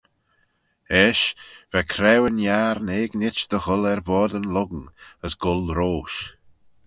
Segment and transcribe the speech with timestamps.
[1.01, 1.35] Eisht
[1.73, 4.83] va Craueyn Yiarn eginit dy gholl er boayrd yn lhong,
[5.25, 6.19] as goll roish.